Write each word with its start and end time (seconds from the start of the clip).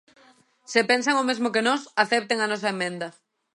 Se 0.71 0.81
pensan 0.89 1.19
o 1.21 1.27
mesmo 1.29 1.53
que 1.53 1.65
nós, 1.67 1.81
acepten 2.03 2.39
a 2.41 2.49
nosa 2.51 2.71
emenda. 2.75 3.07